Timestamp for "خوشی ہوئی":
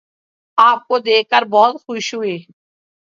1.81-2.37